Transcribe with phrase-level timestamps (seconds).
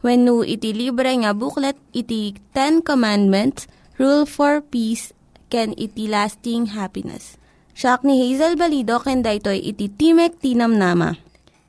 [0.00, 3.68] No iti libre nga booklet, iti Ten Commandments,
[4.00, 5.12] Rule for Peace,
[5.52, 7.36] can iti lasting happiness.
[7.76, 11.12] Siya ni Hazel Balido, ken daytoy iti Timek Tinam Nama.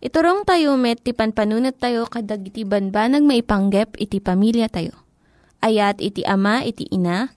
[0.01, 4.97] Iturong tayo met, ti panpanunat tayo kadag iti banbanag maipanggep iti pamilya tayo.
[5.61, 7.29] Ayat iti ama, iti ina,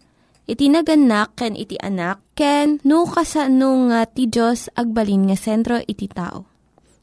[0.49, 6.09] iti naganak, ken iti anak, ken no kasano nga ti Diyos agbalin nga sentro iti
[6.09, 6.49] tao.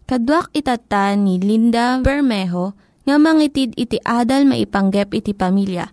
[0.10, 2.74] Kaduak itata ni Linda Bermejo
[3.06, 5.90] nga mangitid iti adal maipanggep iti pamilya.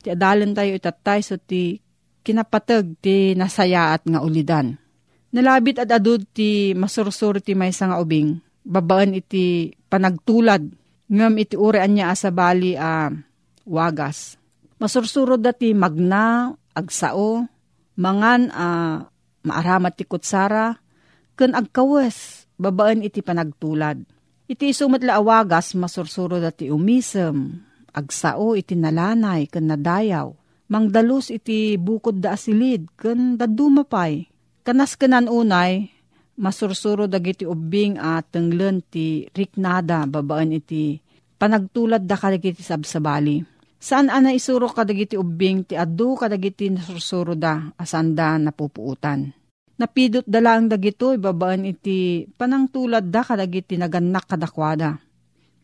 [0.00, 1.80] Ti adalan tayo itatay so ti
[2.20, 4.76] kinapatag ti nasayaat nga ulidan.
[5.30, 8.40] Nalabit at adud ti masursur ti may nga ubing.
[8.66, 10.62] Babaan iti panagtulad.
[11.10, 13.10] Ngam iti urean niya asabali a
[13.66, 14.38] wagas.
[14.80, 17.44] Masursuro dati magna, agsao,
[17.98, 18.68] mangan a
[19.44, 20.76] maaramat ti kutsara,
[21.36, 24.00] ken agkawes, babaan iti panagtulad.
[24.50, 27.54] Iti sumatla awagas masursuro dati umisem,
[27.94, 30.26] agsao iti nalanay ken nadayaw.
[30.66, 34.26] Mangdalus iti bukod da asilid ken dadumapay.
[34.66, 35.86] Kanas kenan unay,
[36.34, 40.98] masursuro dagiti ubing at tenglen ti riknada babaan iti
[41.38, 43.46] panagtulad da kadagiti sabsabali.
[43.78, 49.30] Saan ana isuro kadagiti ubing ti adu kadagiti nasursuro da asanda napupuutan.
[49.80, 54.92] Napidot da lang dagito ibabaan iti panangtulad da kadagiti naganak kadakwada.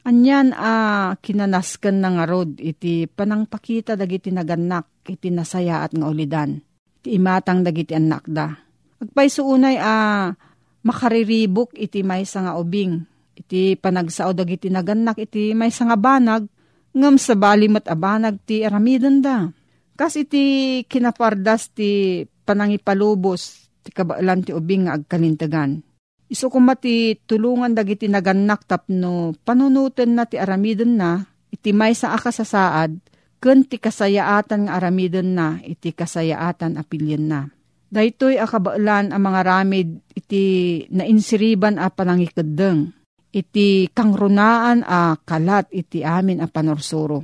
[0.08, 0.72] Anyan a
[1.20, 6.56] kinanasken na nga rod iti panangpakita dagiti naganak iti nasaya at nga ulidan.
[7.04, 8.56] Iti imatang dagiti anak da.
[9.04, 10.32] Agpayso unay a
[10.80, 12.96] makariribok iti maysa nga ubing.
[13.36, 16.48] Iti panagsao dagiti naganak iti maysa nga banag
[16.96, 19.44] ngam sa balimat abanag ti aramidon da.
[19.92, 25.86] Kas iti kinapardas ti panangipalubos ti kabailan ti ubing nga agkalintagan.
[26.26, 31.22] Iso kumati tulungan dagiti naganak tapno panunutan na ti aramidon na
[31.54, 32.98] iti may sa akasasaad
[33.38, 37.40] ken ti kasayaatan nga aramidon na iti kasayaatan apilyan na.
[37.86, 40.42] Daytoy akabailan ang mga ramid iti
[40.90, 42.90] nainsiriban a panangikadeng
[43.30, 47.22] iti kangrunaan a kalat iti amin a panorsuro.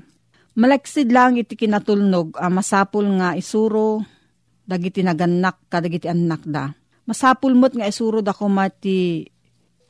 [0.52, 4.04] Malaksid lang iti kinatulnog a masapul nga isuro
[4.66, 6.70] dagiti naganak kadagiti anak da.
[7.02, 9.26] Masapul mo't nga isuro da kumati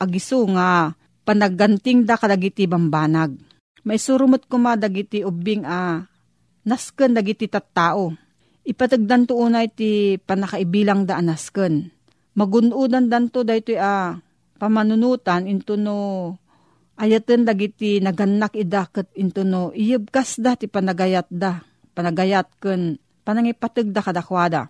[0.01, 0.91] agiso nga
[1.23, 3.37] panagganting da kadagiti bambanag.
[3.83, 6.03] Maisuro mo't kuma dagiti ubing a
[6.65, 8.15] nasken dagiti tattao.
[8.63, 11.91] Ipatagdan to unay ti panakaibilang da anasken.
[12.33, 14.15] Magunudan danto daytoy a
[14.55, 16.31] pamanunutan into no
[16.95, 21.59] ayaten dagiti naganak idaket into no iyebkas da ti panagayat da.
[21.93, 24.69] Panagayat ken panangipateg da kadakwada.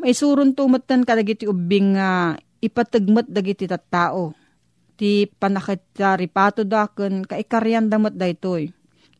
[0.00, 4.34] Maisuron tumatan kadagiti ubing nga ipatagmat dagiti tattao.
[4.98, 8.72] Ti panakita ripato da ken kaikaryan damot daytoy.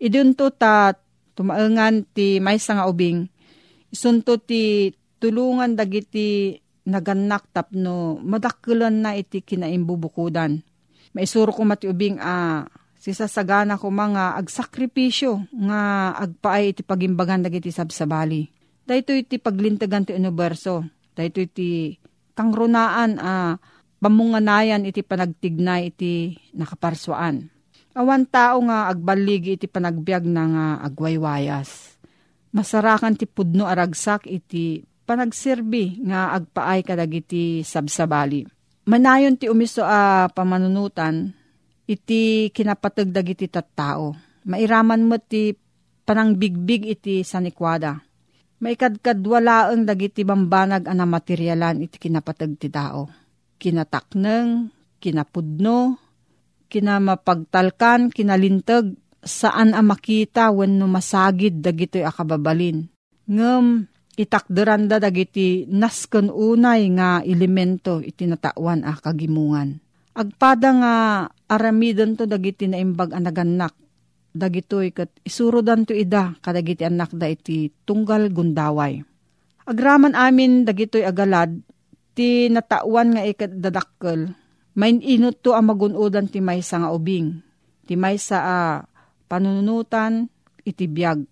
[0.03, 0.97] Idun to ta
[1.39, 3.31] tumaengan ti maysa nga ubing.
[3.93, 4.91] Isunto ti
[5.23, 6.59] tulungan dagiti
[6.89, 10.59] naganak tapno madakkelan na iti kinaimbubukudan.
[11.13, 12.59] Maisuro ko matiubing a ah,
[13.03, 18.62] sisasagana ko mga agsakripisyo nga agpaay iti pagimbagan dagiti sabsabali.
[18.93, 20.85] Dahito iti paglintagan ti universo.
[21.17, 21.97] Dahito iti
[22.37, 23.53] kangrunaan a ah,
[24.05, 27.49] pamunganayan iti panagtignay iti nakaparswaan.
[27.97, 31.97] Awan tao nga agbaligi iti panagbiag na nga agwaywayas.
[32.53, 38.45] Masarakan ti pudno aragsak iti panagserbi nga agpaay kadagiti sabsabali.
[38.93, 41.33] Manayon ti umiso a pamanunutan
[41.89, 44.13] iti kinapatag dagiti tattao.
[44.45, 45.57] Mairaman mo ti
[46.05, 48.12] panangbigbig iti sanikwada.
[48.63, 53.11] Maikadkadwalaang dagiti bambanag ana materyalan iti kinapatag ti tao.
[53.59, 54.71] Kinatakneng,
[55.03, 55.99] kinapudno,
[56.71, 62.87] kinamapagtalkan, kinalintag, saan a makita wenno masagid dagitoy akababalin.
[63.27, 69.83] Ngem itakderan da dagiti nasken unay nga elemento iti natawan a kagimungan.
[70.15, 70.95] Agpada nga
[71.51, 73.75] aramidon to dagiti naimbag anaganak
[74.33, 79.05] dagitoy kat isurodan to ida kadagiti anak da iti tunggal gundaway.
[79.69, 81.61] Agraman amin dagitoy agalad
[82.17, 84.33] ti natawan nga ikat dadakkel
[84.73, 87.41] main inot to ang magunodan ti maysa nga ubing.
[87.85, 88.59] Ti maysa a
[89.29, 90.29] panunutan
[90.65, 91.25] iti biyag.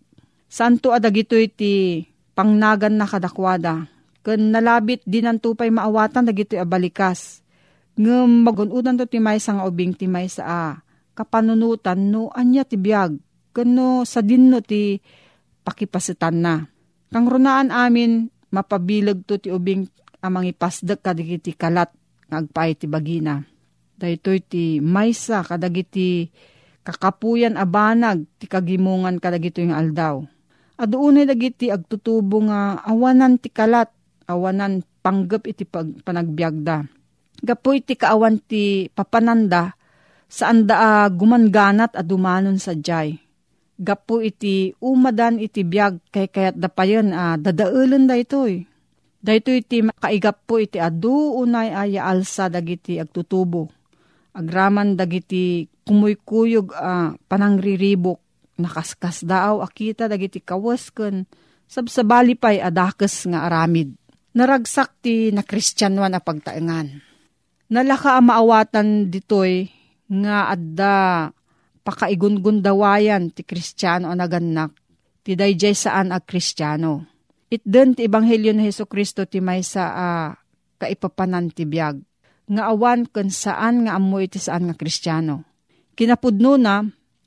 [0.50, 2.05] Santo adagitoy ti
[2.37, 3.88] pangnagan na kadakwada.
[4.20, 7.41] Kun nalabit din ang tupay maawatan dagito abalikas.
[7.97, 10.62] Ngem magunudan to timay sa nga ubing timay sa a
[11.15, 13.19] kapanunutan no anya ti biag.
[13.51, 14.99] Kano sa dinno ti
[15.67, 16.62] pakipasitan na.
[17.11, 19.91] Kang runaan amin mapabilag to ti ubing
[20.23, 21.91] amang ipasdag kadagiti kalat
[22.31, 23.43] ngagpay ti bagina.
[23.99, 26.31] Daytoy ti maysa kadagiti
[26.87, 30.25] kakapuyan abanag ti kagimungan kadagito yung aldaw
[30.81, 33.93] Aduunay dagiti agtutubo nga awanan ti kalat,
[34.25, 36.89] awanan panggap iti pag, panagbiagda.
[37.45, 39.77] Gapo iti kaawan ti papananda,
[40.31, 43.19] saan da gumanganat a dumanon sa jay.
[43.75, 48.62] Gapo iti umadan iti biag kay kayat da pa yun, uh, dadaulan da itoy.
[49.21, 53.69] Dahito iti kaigap po iti adu unay aya alsa dagiti agtutubo.
[54.32, 58.21] Agraman dagiti kumuykuyog uh, panangriribok
[58.61, 61.25] nakaskas daaw akita dagiti kawas ken
[61.69, 63.97] sabsabali pay adakes nga aramid.
[64.37, 67.03] Naragsak ti na kristyanwan a pagtaengan.
[67.73, 69.80] Nalaka maawatan ditoy
[70.11, 71.31] nga adda
[71.87, 74.75] pakaigungun dawayan ti kristyano a naganak
[75.23, 77.07] ti dayjay saan a kristyano.
[77.51, 80.09] Itden ti Ebanghelyo ni Heso Kristo ti maysa a
[80.79, 81.99] kaipapanan ti biyag
[82.51, 85.47] nga awan ken saan nga amoy ti saan nga kristyano.
[85.95, 86.83] Kinapudno na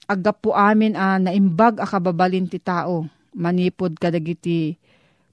[0.07, 3.07] agapo amin a naimbag a kababalin ti tao.
[3.33, 4.77] Manipod kadagiti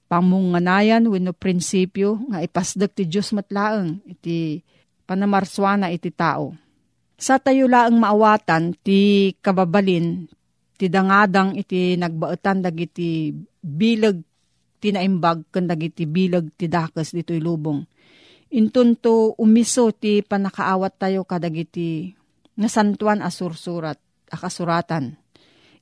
[0.07, 4.63] pamunganayan wenno prinsipyo nga ipasdag ti Diyos matlaeng iti
[5.07, 6.55] panamarswana iti tao.
[7.21, 10.25] Sa tayo laang maawatan ti kababalin
[10.73, 13.29] ti dangadang iti nagbaetan dagiti
[13.61, 14.17] bilag
[14.81, 17.85] ti naimbag ken dagiti bilag ti dakes ditoy lubong.
[18.57, 22.09] Intunto umiso ti panakaawat tayo kadagiti
[22.57, 24.01] nasantuan asursurat
[24.33, 25.13] akasuratan.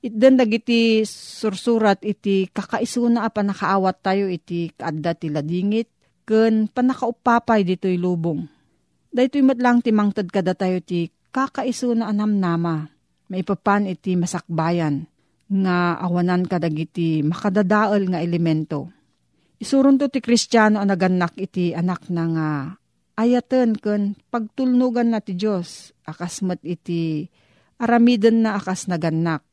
[0.04, 5.88] Itden dagiti sursurat iti kakaisuna a panakaawat tayo iti kaadda ti ladingit
[6.28, 8.44] ken panakaupapay ditoy lubong.
[9.16, 12.90] Daytoy matlang ti mangtad kada tayo ti kakaisuna anam nama
[13.30, 15.06] maipapan iti masakbayan
[15.50, 18.90] nga awanan kadagiti makadadaol nga elemento.
[19.60, 22.50] Isuron to ti kristyano ang naganak iti anak na nga
[23.20, 27.28] ayaten ken pagtulnugan na ti Diyos akasmat iti
[27.82, 29.44] aramiden na akas naganak.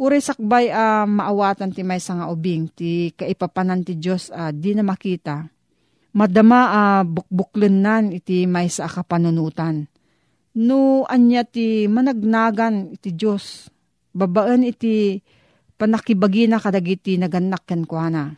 [0.00, 4.50] Uri sakbay a uh, maawatan ti may nga ubing ti kaipapanan ti Diyos a uh,
[4.54, 5.44] di na makita.
[6.16, 9.84] Madama a uh, bukbuklen nan iti may sa akapanunutan.
[10.58, 13.70] No anya ti managnagan iti Diyos.
[14.10, 15.22] Babaan iti
[15.78, 18.34] panakibagi na kadagiti naganak ken kuana.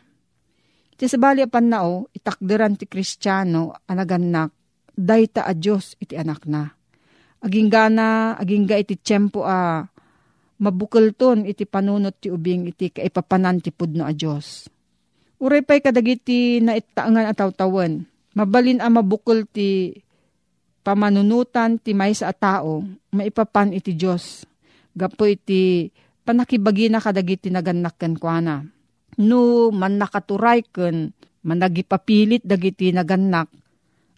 [0.92, 4.52] Ti sabali apan nao, itakderan ti kristyano a naganak,
[4.92, 6.68] dayta a Diyos iti anak na
[7.42, 9.82] aging gana, aging ga iti tiyempo a
[10.62, 14.70] mabukal ton iti panunot ti ubing iti kaipapanan ti pudno a Diyos.
[15.42, 18.06] Uray pa'y kadagiti na itaangan at tawtawan.
[18.38, 19.90] Mabalin a mabukal ti
[20.82, 22.82] pamanunutan ti may sa tao,
[23.14, 24.44] maipapan iti Diyos.
[24.92, 25.88] Gapo iti
[26.26, 28.60] panakibagi na kadagiti naganak ken kuana.
[29.22, 31.14] No man nakaturay ken
[31.46, 33.48] managipapilit dagiti naganak.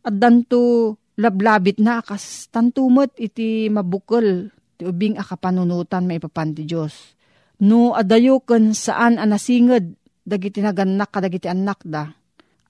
[0.05, 7.15] At danto lablabit na kas tantumot iti mabukol ti ubing akapanunutan maipapan ti Diyos.
[7.63, 9.95] No adayo ken saan anasinged
[10.27, 12.11] dagiti naganak kadagiti anak da.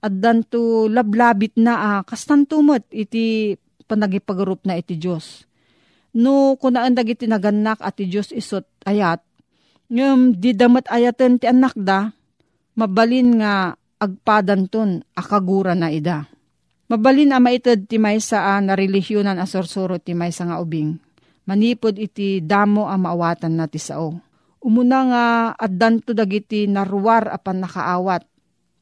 [0.05, 5.45] addan to lablabit na ah, kastan tumot iti panagipagarup na iti Diyos.
[6.15, 9.21] No, kunaan dagiti naganak at iti Diyos isot ayat,
[9.91, 12.15] ngem di damat ayaten ti anak da,
[12.79, 16.29] mabalin nga agpadan ton akagura na ida.
[16.85, 21.01] Mabalin a maited ti maysa a na religyonan a sorsoro ti maysa nga ubing.
[21.49, 24.13] Manipod iti damo a maawatan na ti sao.
[24.65, 25.25] Umuna nga
[25.57, 28.25] addan to dagiti naruwar apan nakaawat.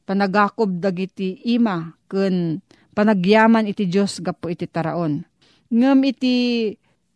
[0.03, 2.59] Panagakob dagiti ima ken
[2.93, 5.25] panagyaman iti Dios gapo iti taraon.
[5.73, 6.35] Ngem iti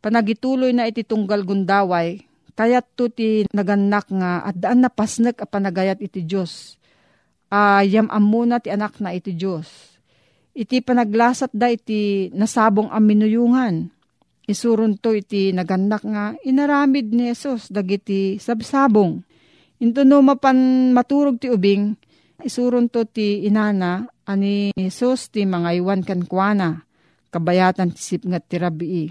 [0.01, 2.25] panagituloy na iti tunggal gundaway,
[2.57, 6.75] kayat to ti naganak nga at daan na pasnek a panagayat iti Diyos.
[7.47, 9.97] Ayam uh, amuna ti anak na iti Diyos
[10.57, 13.93] iti panaglasat da iti nasabong aminuyungan.
[14.49, 19.21] Isurun to iti naganak nga inaramid ni Jesus dagiti sabsabong.
[19.77, 21.93] Into no mapan maturog ti ubing,
[22.41, 26.83] isurun to ti inana ani Jesus ti mga iwan kan kuana,
[27.31, 29.07] kabayatan ti sipngat ti rabii.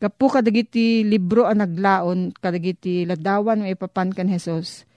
[0.00, 4.88] Kapu kadagiti libro ang naglaon, kadagiti ladawan mo ipapan kan Jesus.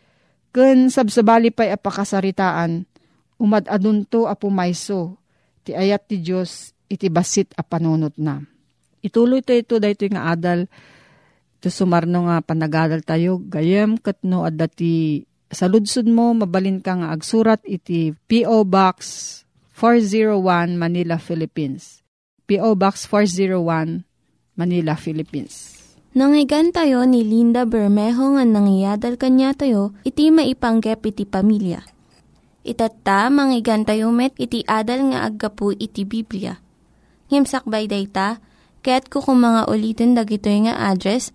[0.50, 2.88] Ken sabsabali pa'y apakasaritaan,
[3.38, 5.20] umad adunto apumayso,
[5.62, 8.39] ti ayat ti Diyos iti basit a panunot na.
[9.04, 10.65] Ituloy to ito dahito nga adal
[11.62, 15.25] to sumarno nga panagadal tayo gayem katno adda ti
[15.56, 18.68] sa ludsud mo mabalin ka nga agsurat iti P.O.
[18.68, 19.00] Box
[19.80, 22.04] 401 Manila, Philippines.
[22.44, 22.76] P.O.
[22.76, 24.04] Box 401
[24.60, 25.80] Manila, Philippines.
[26.16, 31.84] Nangyigan tayo ni Linda Bermejo nga nangyadal kanya tayo, iti maipanggep iti pamilya
[32.66, 33.84] Itatta, manggigan
[34.16, 36.58] met, iti adal nga aggapu iti Biblia.
[37.30, 38.40] Ngimsakbay day ta,
[38.82, 41.35] kaya't kukumanga ulitin dagito nga address,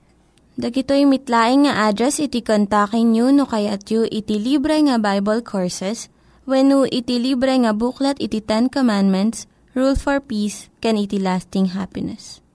[0.61, 6.05] Dagitoy mitlaing nga address iti kontakin nyo no kayat yu iti libre nga Bible Courses
[6.45, 11.73] when no iti libre nga buklat iti Ten Commandments, Rule for Peace, can iti lasting
[11.73, 12.45] happiness.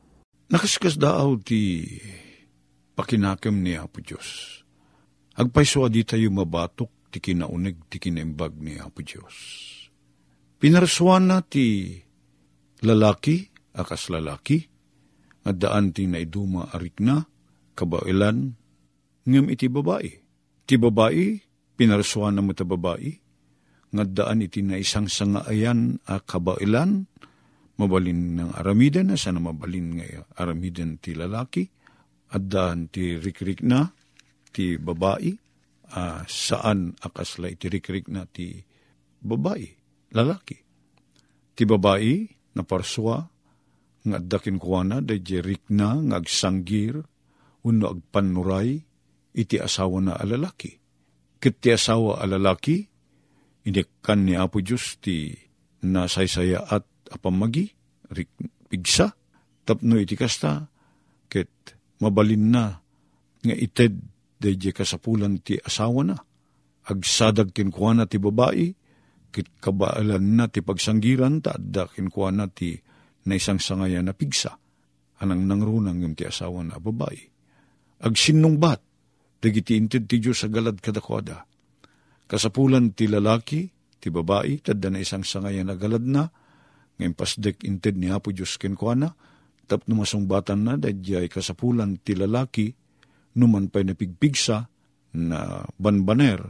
[0.47, 1.83] Nakaskas daaw ti
[2.95, 4.63] pakinakam ni Apo Diyos.
[5.35, 9.35] Agpaiswa di tayo mabatok ti kinaunig ti kinaimbag ni Apo Diyos
[10.63, 11.91] Pinarsuan na ti
[12.87, 14.63] lalaki, akas lalaki,
[15.43, 17.27] at daan ti naiduma arik na,
[17.76, 18.56] kabailan,
[19.28, 20.11] ngem iti babae.
[20.64, 21.37] Ti babae,
[21.76, 23.12] pinarsuan na mo ta babae,
[23.92, 27.04] nga daan iti na isang sangaayan a kabailan,
[27.76, 31.68] mabalin ng aramiden, na sana mabalin nga aramiden ti lalaki,
[32.33, 33.85] at daan ti rikrik na,
[34.50, 35.30] ti babae,
[35.92, 38.59] uh, saan akasla iti rikrik na ti
[39.23, 39.68] babae
[40.16, 40.56] lalaki.
[41.56, 42.14] Ti babae
[42.56, 43.16] na parswa
[44.06, 46.18] nga dakin kuana da jerik na nga
[47.67, 48.79] uno agpanuray
[49.35, 50.71] iti asawa na alalaki.
[51.43, 52.87] Kit ti asawa alalaki,
[54.01, 55.35] kan ni Apo Diyos ti
[55.83, 57.67] nasaysaya at apamagi,
[58.15, 58.31] rik,
[58.71, 59.11] pigsa,
[59.67, 60.71] tapno iti kasta,
[61.27, 61.51] ket
[61.99, 62.65] mabalin na
[63.43, 63.99] nga ited
[64.39, 66.17] da kasapulan ti asawa na.
[66.87, 68.71] Agsadag kinkuana ti babae,
[69.35, 72.79] kit kabaalan na ti pagsanggiran ta adda kinkuha na ti
[73.27, 74.55] na isang na pigsa.
[75.19, 77.36] Anang nangrunang yung ti asawa na babae.
[77.97, 78.81] Ag sinungbat,
[79.41, 81.49] dagiti inted ti Diyos sa galad kadakwada.
[82.29, 83.65] Kasapulan ti lalaki,
[83.97, 86.29] ti babae, tadda na isang sangaya na galad na,
[86.97, 89.12] ngayon pasdek inted ni Apo Diyos kinkuana,
[89.65, 92.69] tap numasungbatan na, dadyay kasapulan ti lalaki,
[93.37, 94.69] numan pa'y napigpigsa,
[95.17, 96.41] na banbaner,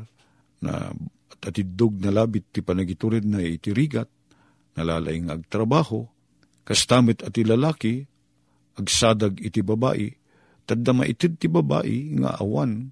[0.66, 0.90] na
[1.30, 4.10] at atidog na labit ti panagiturid na itirigat,
[4.74, 6.02] nalalay nga agtrabaho,
[6.66, 8.02] kastamit at lalaki,
[8.74, 10.10] agsadag iti babae,
[10.66, 12.90] tadda maitid ti babae nga awan,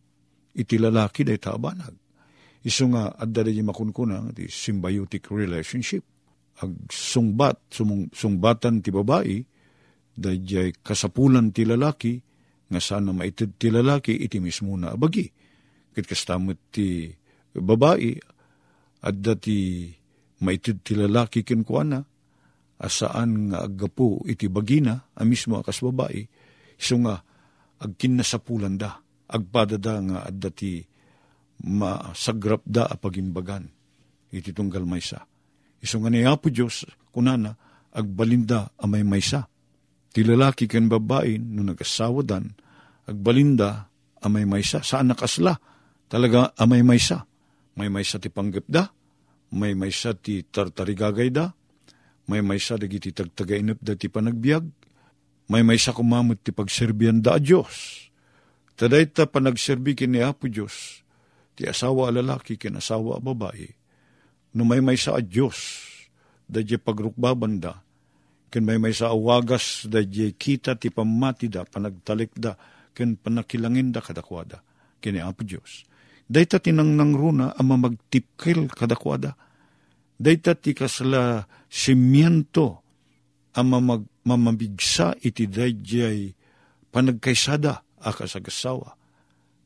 [0.55, 1.99] iti lalaki day taabanag.
[2.65, 6.07] Iso nga, adda day makunkuna, ti symbiotic relationship.
[6.63, 9.43] Ag sungbat, sumung, sungbatan ti babae,
[10.15, 12.23] day kasapulan ti lalaki,
[12.71, 15.29] nga sana maitid ti lalaki, iti mismo na abagi.
[15.93, 17.11] Kit kastamit ti
[17.53, 18.17] babae,
[19.05, 19.91] at dati
[20.41, 22.01] maitid ti lalaki kenkwana,
[22.81, 26.23] asaan nga aggapo iti bagina, a mismo akas babae,
[26.81, 27.21] iso nga
[27.81, 29.01] agkinasapulan da,
[29.31, 30.85] agpadada nga at dati
[31.65, 33.65] masagrap da a pagimbagan,
[34.35, 35.23] iti tunggal maysa.
[35.81, 37.55] Iso nga niya po Diyos, kunana,
[37.95, 39.47] agbalinda amay maysa.
[40.15, 42.51] Ti lalaki ken babae no nagasawa dan,
[43.07, 43.91] agbalinda
[44.23, 44.83] amay maysa.
[44.83, 45.55] Saan nakasla?
[46.09, 47.27] Talaga amay maysa.
[47.75, 48.87] May maysa ti panggapda,
[49.59, 51.51] may maysa ti tartarigagay da,
[52.31, 54.63] may maysa dagiti tagtagainap da ti panagbiag,
[55.49, 58.07] may maysa kumamot ti pagserbian da Diyos.
[58.75, 61.07] Taday ta panagserbi kini Apo Diyos,
[61.55, 63.71] ti asawa lalaki kin asawa babae,
[64.59, 65.87] no may maysa a Diyos,
[66.51, 67.79] da pagrukbaban da,
[68.51, 72.55] ken may may sa awagas da kita ti pamati da, panagtalik da,
[72.95, 74.63] ken panakilangin da kadakwada,
[75.03, 75.87] kini Apo Diyos.
[76.31, 79.37] Dayta tinangnang runa ama magtipkil kadakwada.
[80.17, 82.81] Dayta ti kasla simiento
[83.59, 86.33] ama mag, mamabigsa iti dayjay
[86.93, 88.97] panagkaysada akasagasawa.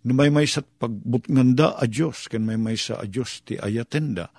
[0.07, 4.31] No may may sa pagbutnganda a Diyos, ken may may sa a Diyos ti ayatenda,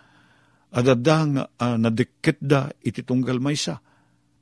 [0.72, 3.84] adada nga uh, nadikit da iti tunggal maysa,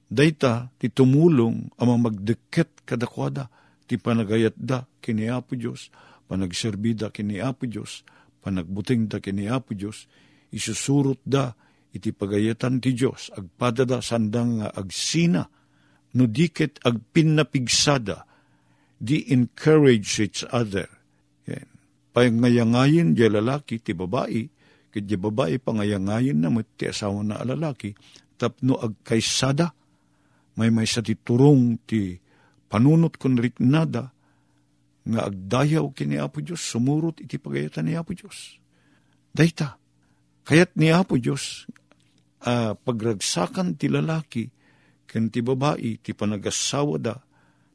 [0.08, 3.52] Dayta ti tumulong ama magdeket kadakwada
[3.84, 5.92] ti panagayat da kini Apo Diyos,
[6.32, 8.08] panagserbida kini Apo Diyos,
[8.40, 10.08] panagbuting da kini Apo Diyos,
[10.56, 11.52] isusurot da
[11.92, 15.44] iti pagayatan ti Diyos, agpadada sandang nga agsina,
[16.18, 18.26] no diket agpinapigsada,
[18.98, 20.90] di encourage each other.
[21.46, 21.70] Yan.
[22.18, 24.42] Pangayangayin di lalaki ti babae,
[24.90, 27.94] kaya di babae pangayangayin na ti asawa na lalaki,
[28.42, 29.70] tapno agkaysada,
[30.58, 32.18] may may sa titurong ti
[32.66, 34.10] panunot kun riknada,
[35.08, 38.60] nga agdayaw kini Apo Diyos, sumurot iti pagayatan ni Apo Diyos.
[39.32, 39.80] Dayta,
[40.44, 41.70] kayat ni Apo Diyos,
[42.44, 44.52] uh, pagragsakan ti lalaki,
[45.18, 47.18] ken ti babae, ti panagasawa da,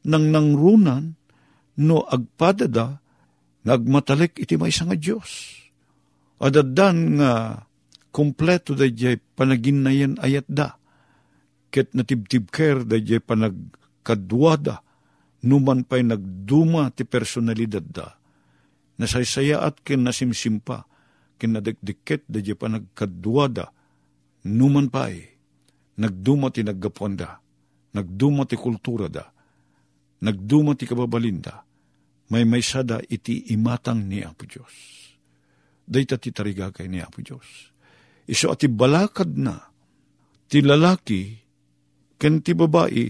[0.07, 1.11] nang nangrunan,
[1.83, 3.03] no agpadada,
[3.67, 5.59] nagmatalik iti may nga Diyos.
[6.39, 7.31] Adadan nga,
[8.15, 10.79] kompleto da jay panaginayan ayat da,
[11.67, 14.79] ket natibtib ker da jay panagkadwada,
[15.43, 18.15] numan pa'y nagduma ti personalidad da,
[18.95, 20.87] nasaysaya at ken nasimsimpa,
[21.35, 23.67] ken nadikdiket da jay panagkadwada,
[24.47, 25.27] numan pa'y
[25.99, 27.19] nagduma ti naggapuan
[27.93, 29.25] nagduma ti kultura da,
[30.25, 31.61] nagduma ti kababalinda,
[32.33, 34.73] may may sada iti imatang ni Apo Diyos.
[35.83, 37.69] Dayta ti tarigagay ni Apo Diyos.
[38.25, 39.59] Iso ati balakad na,
[40.49, 41.35] ti lalaki,
[42.17, 43.05] ken ti babae,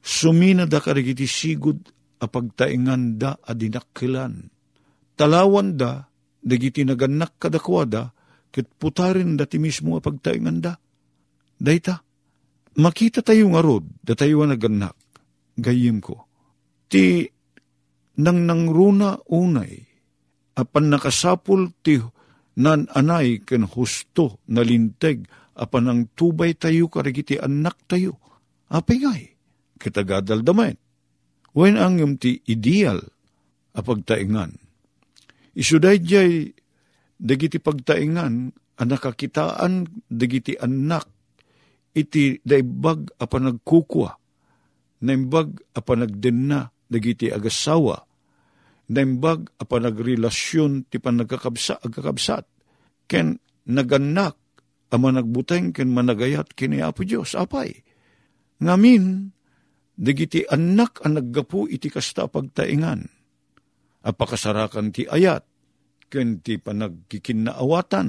[0.00, 1.78] sumina da karigiti sigud
[2.18, 4.48] a pagtaingan da adinakkilan.
[5.14, 6.08] Talawan da,
[6.40, 8.16] dagiti naganak kadakwada,
[8.48, 10.72] ket putarin da ti mismo a pagtaingan da.
[11.60, 12.00] Dayta,
[12.80, 14.96] makita tayo nga rod, da tayo naganak,
[15.60, 16.24] gayim ko.
[16.88, 17.28] Ti
[18.20, 19.84] nang nangruna unay,
[20.56, 22.00] apan nakasapul ti
[22.60, 28.16] nan anay ken husto na linteg, apan ang tubay tayo karigiti anak tayo
[28.70, 29.34] apingay,
[29.76, 30.78] kitagadal damay.
[31.50, 33.02] Wen ang yung ti ideal
[33.74, 34.54] a pagtaingan.
[35.58, 36.54] Isuday jay
[37.18, 41.10] dagiti pagtaingan a nakakitaan dagiti anak
[41.96, 44.10] iti daibbag a panagkukwa,
[45.02, 47.98] naimbag a panagdenna dagiti agasawa,
[48.90, 52.44] naimbag a panagrelasyon ti panagkakabsa agkakabsat,
[53.10, 53.38] ken
[53.70, 54.38] naganak
[54.90, 57.70] a managbuteng ken managayat kini Apo Diyos, apay
[58.60, 59.32] Ngamin,
[59.96, 63.08] digiti anak ang naggapu iti kasta pagtaingan.
[64.04, 65.48] Apakasarakan ti ayat,
[66.12, 68.08] ken ti panagkikinaawatan,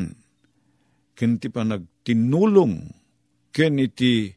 [1.16, 2.76] ken ti panagtinulong,
[3.52, 4.32] ken iti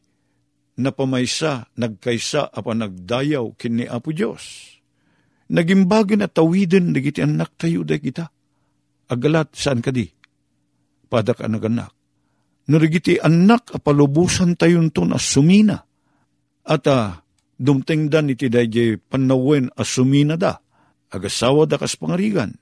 [0.79, 4.75] napamaysa, nagkaysa, apa nagdayaw, ken Apo Diyos.
[5.49, 8.25] Nagimbagin at tawiden, digiti anak tayo da kita.
[9.07, 10.09] Agalat, saan ka di?
[11.07, 11.93] Padak ang naganak.
[12.65, 15.85] Narigiti anak, apalubusan tayo to na sumina
[16.65, 17.13] at uh,
[17.61, 20.57] dumtingdan iti dayjay panawen a sumina da,
[21.13, 22.57] agasawa da kas pangarigan.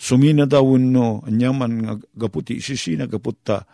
[0.00, 3.64] Sumina da no anyaman nga gaputi isisina gaputta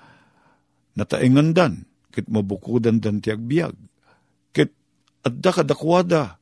[0.97, 3.77] nataengandan, kit mabukudan dan ti agbiag.
[4.51, 4.73] Kit
[5.23, 6.41] adda kadakwada,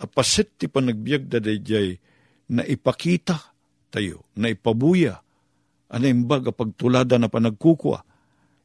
[0.00, 1.94] apasit ti panagbiag da dayjay
[2.52, 3.38] na ipakita
[3.92, 5.20] tayo, na ipabuya,
[5.92, 8.00] anaimbag a pagtulada na panagkukwa,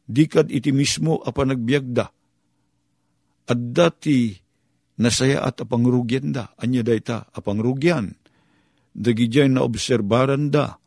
[0.07, 2.05] dikad iti mismo a panagbiagda,
[3.47, 4.35] at dati
[4.99, 8.15] nasaya at apangrugyan da, anya da ita apangrugyan.
[8.97, 10.79] Dagijay na obserbaran da,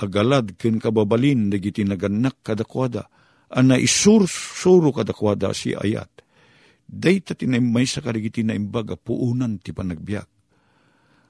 [0.00, 3.10] agalad ken kababalin dagiti naganak kadakwada,
[3.50, 6.10] ana isursuro kadakwada si ayat.
[6.90, 10.26] Dayta tinaymay sa karigiti na imbaga puunan ti panagbiyak.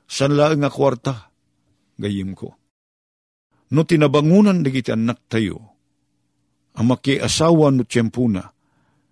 [0.08, 1.14] San laang nga kwarta,
[2.00, 2.56] gayim ko.
[3.70, 5.78] No tinabangunan dagiti anak tayo,
[6.74, 8.42] ang asawa no tiyempuna,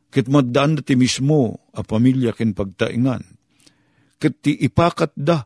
[0.09, 3.23] Ket maddaan da ti mismo a pamilya ken pagtaingan.
[4.17, 5.45] Ket ti ipakat da,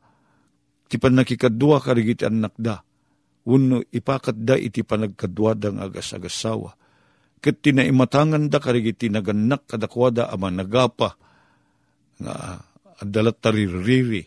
[0.87, 2.79] ti panakikadwa karigiti anak da.
[3.51, 6.79] Uno ipakat da iti panagkadwa dang agas-agasawa.
[7.43, 11.19] Ket tinaimatangan da karigiti naganak kadakwada ama nagapa.
[12.23, 12.35] Nga
[13.03, 14.23] adalat taririri,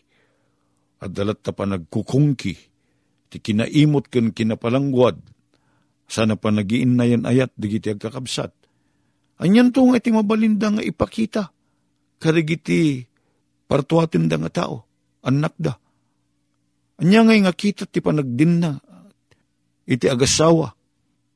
[0.99, 2.53] adalat ta panagkukungki,
[3.31, 5.15] ti kinaimot ken kinapalangwad,
[6.11, 8.51] sana pa nagiin na yan ayat, digiti agkakabsat.
[9.39, 11.55] Anyan to nga iti mabalinda nga ipakita,
[12.19, 13.07] karigiti
[13.71, 14.83] partuatin da nga tao,
[15.23, 15.79] anak da.
[16.99, 18.75] Anya nga kita ti panagdin na,
[19.87, 20.75] iti agasawa,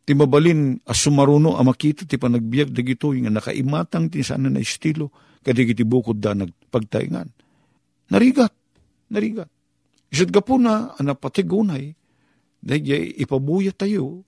[0.09, 5.13] ti mabalin as sumaruno a makita ti panagbiag dagito nga nakaimatang ti sana na estilo
[5.45, 7.29] kadig iti bukod da nagpagtaingan.
[8.09, 8.49] Narigat,
[9.13, 9.45] narigat.
[10.09, 11.93] Isad ka po na anapatigunay,
[12.57, 14.25] dahil ipabuya tayo,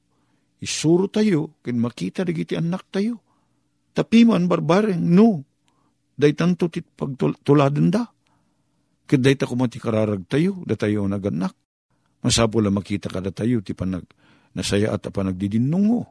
[0.62, 3.18] isuro tayo, kin makita dagiti anak tayo.
[3.90, 5.42] Tapiman barbareng, no.
[6.14, 8.06] Dahil tanto tit pagtuladan da.
[9.10, 11.58] Kaday ta kumati kararag tayo, da tayo naganak.
[12.22, 14.06] Masapo lang makita kada tayo, ti panag
[14.56, 16.08] nasaya at panagdidinungo,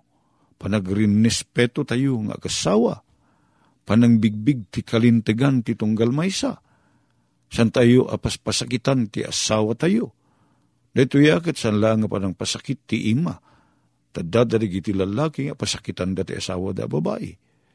[0.60, 3.00] panagrinespeto tayo nga kasawa,
[3.84, 6.60] panangbigbig ti kalintegan ti tunggal maysa,
[7.48, 10.12] san tayo apas pasakitan ti asawa tayo.
[10.90, 13.38] Dito yakit san lang pa ng pasakit ti ima,
[14.10, 17.30] tadadarig iti lalaki nga pasakitan da ti asawa da babae.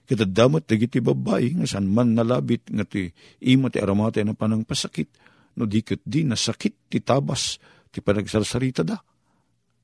[0.06, 3.10] Kita damat ti babae nga san man nalabit nga ti
[3.42, 5.10] ima ti aramate na panang pasakit,
[5.56, 7.58] no dikit di nasakit ti tabas
[7.90, 9.00] ti panagsarsarita da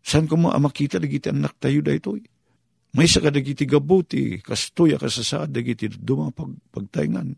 [0.01, 2.17] San ko mo makita dagiti anak tayo da ito?
[2.91, 7.31] May sa kadagiti gabuti, kastoya kasasaad dagiti duma pag, pagtaingan.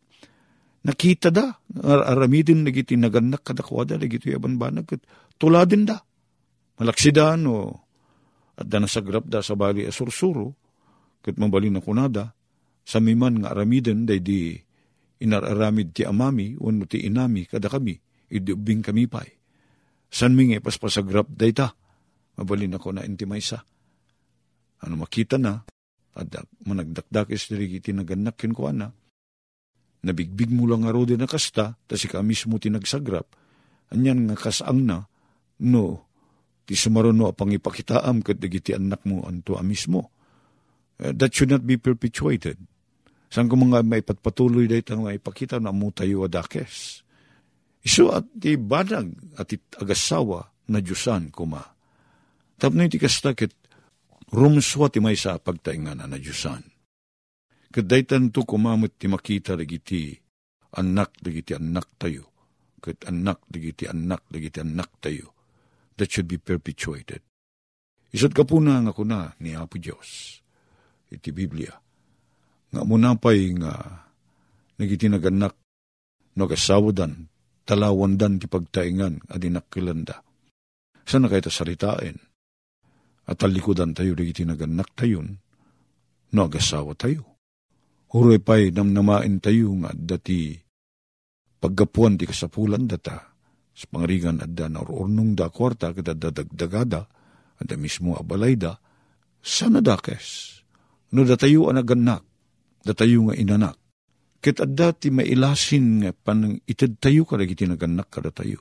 [0.84, 4.90] Nakita da, aramidin dagiti naganak kadakwada dagiti abanbanag,
[5.38, 6.02] tuladin da.
[6.82, 7.78] Malaksidan o
[8.58, 10.58] at da nasagrap da sa bali asursuro,
[11.22, 12.34] kat mabali na kunada,
[12.84, 14.58] sa miman nga aramidin day di
[15.24, 17.96] inararamid ti amami, uno ti inami, kada kami,
[18.34, 19.30] idubing kami pa'y.
[20.12, 21.72] San mingi paspasagrap day ta,
[22.38, 23.62] mabalin ako na inti maysa.
[24.84, 25.64] Ano makita na,
[26.14, 26.30] at
[26.66, 28.90] managdakdakis diri iti naganak ko na,
[30.04, 33.28] nabigbig mo lang aro din na kasta, ta si ka mismo tinagsagrap,
[33.96, 35.08] anyan nga kasang na,
[35.64, 36.06] no,
[36.64, 40.12] ti sumaruno apang ipakitaam kat digiti anak mo anto mismo.
[41.02, 42.56] Uh, that should not be perpetuated.
[43.28, 47.02] Saan ko mga may patpatuloy dahi tang ipakita na mo tayo adakes.
[47.84, 49.50] Iso at ti banag at
[49.82, 51.73] agasawa na Diyosan kuma
[52.64, 53.52] Tapno iti kastakit,
[54.32, 56.64] rumswa ti may sa pagtaingan na Diyosan.
[57.68, 60.16] Kadaytan to kumamot ti makita dagiti
[60.80, 62.32] anak dagiti anak tayo.
[62.80, 65.36] Kat anak dagiti anak dagiti anak tayo.
[66.00, 67.20] That should be perpetuated.
[68.16, 70.40] Isat ka po na nga kuna ni Apo Diyos.
[71.12, 71.76] Iti Biblia.
[72.72, 74.08] Nga munapay nga
[74.80, 75.60] nagiti naganak
[76.40, 77.28] nagasawadan
[77.68, 80.24] talawandan ti pagtaingan adinak kilanda.
[81.04, 82.33] Sana kayo saritain?
[83.24, 85.40] At talikudan tayo di itinaganak tayon,
[86.36, 87.24] no agasawa tayo.
[88.12, 90.54] Huroy pa'y namnamain tayo nga dati
[91.64, 93.32] paggapuan di kasapulan data,
[93.74, 97.02] sa pangringan at da naururnong da kwarta kada dadagdagada,
[97.58, 98.76] at da mismo abalay da,
[99.40, 100.60] sana dakes,
[101.16, 102.22] no datayo anaganak,
[102.84, 103.78] datayo nga inanak,
[104.44, 108.60] Kit adda ti mailasin nga panang itad tayo kada itinaganak kada tayo.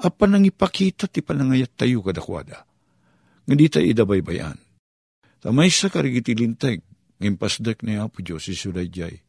[0.00, 2.64] Apa nang ipakita ti panangayat tayo kada kwada
[3.44, 4.56] nga di tayo idabaybayan.
[5.44, 6.80] Tamay sa karigitilintag,
[7.20, 9.22] ng pasdak ni Apo Diyos, si Sudayjay,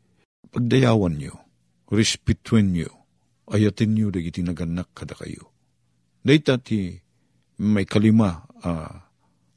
[0.49, 1.35] pagdayawan nyo,
[1.91, 2.91] respetuin nyo,
[3.51, 5.53] ayatin nyo, dagiti naganak kada kayo.
[6.25, 6.97] Dahita ti
[7.61, 8.95] may kalima uh,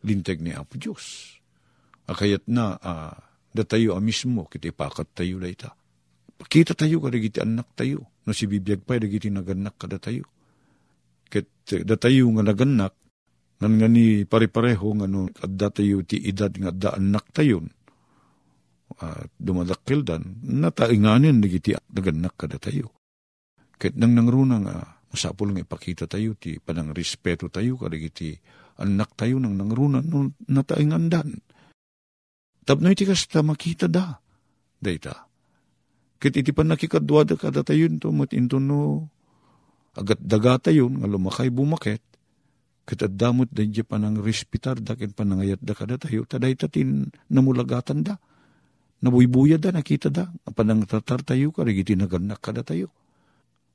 [0.05, 1.35] lintag ni Apo Diyos.
[2.09, 3.17] Akayat na, uh,
[3.53, 5.73] datayo a mismo, kiti pakat tayo dahita.
[6.39, 10.29] Pakita tayo, karigiti anak tayo, no si bibiyag pa, dagiti naganak kada tayo.
[11.27, 12.95] Kat datayo nga naganak,
[13.59, 17.67] Nan nga ni pare-pareho nga no, adda tayo ti edad nga da anak tayon.
[18.99, 22.95] At uh, dumadakil dan, natainganin nagiti naganak kada tayo.
[23.79, 24.77] Kahit nang nangruna nga,
[25.11, 28.35] masapol nga ipakita tayo ti panang respeto tayo kadagiti
[28.79, 31.35] anak tayo nang nangruna no, nataingandan.
[32.63, 34.19] Tapno iti kasta makita da,
[34.79, 35.27] dayta.
[36.19, 39.07] Kit iti pan nakikadwa da kada tayo to, matinto no,
[39.99, 42.03] agat daga tayo, nga lumakay bumakit,
[42.89, 48.17] Katadamot da di panang respitar da ken panangayat da kada tayo, taday tatin namulagatan da.
[49.05, 52.89] Nabuybuya da, nakita da, panang tatar tayo, karigiti naganak kada tayo.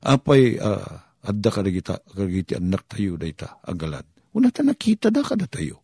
[0.02, 4.04] Apay, uh, adda karigita, karigiti anak tayo da ita, agalad.
[4.34, 5.78] Una ta nakita da kada tayo.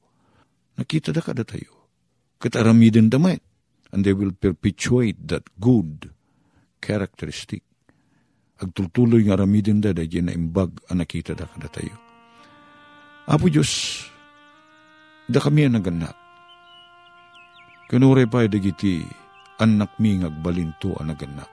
[0.75, 1.87] Nakita da kada tayo.
[2.43, 3.39] Kataramidin damay.
[3.93, 6.11] and they will perpetuate that good
[6.81, 7.63] characteristic.
[8.61, 12.10] Agtultuloy nga ramidin da da imbag ang nakita da kada tayo.
[13.31, 14.03] Apo Diyos,
[15.31, 16.19] da kami ang naganak.
[17.87, 19.07] Kanure pa dagiti
[19.63, 21.47] anak mi ngagbalinto ang naganak.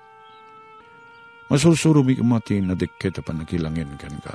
[1.54, 4.34] Masursuro mi kumati na deketa pa nakilangin kan ka.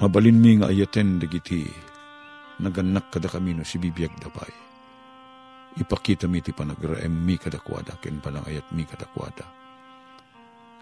[0.00, 1.68] Mabalin mi nga ayaten dagiti
[2.64, 4.52] naganak kada kami no si bibiyag dabay.
[5.76, 9.44] Ipakita mi ti panagraem mi kadakwada ken palang ayat mi kadakwada.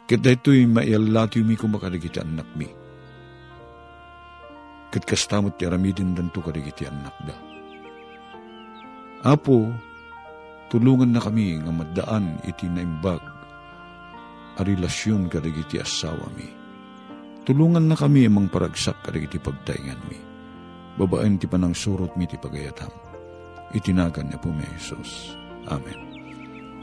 [0.07, 2.82] Ket daytoy maialati mi kumakadagiti anak mi.
[4.93, 7.37] Ket kastamot ti aramidin danto kadagiti anak da.
[9.25, 9.73] Apo,
[10.69, 13.25] tulungan na kami nga maddaan iti naimbag
[14.59, 16.45] a relasyon kadagiti asawa mi.
[17.49, 20.21] Tulungan na kami amang paragsak kadagiti pagtaingan mi.
[21.01, 22.93] Babaen ti panang surot mi ti pagayatam.
[23.73, 25.33] Itinagan niya po mi Jesus.
[25.73, 26.13] Amen.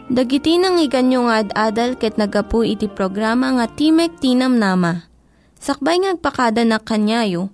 [0.09, 5.05] Dagiti nang iganyo nga ad-adal ket nagapu iti programa nga Timek Tinam Nama.
[5.61, 7.53] Sakbay ngagpakada na kanyayo,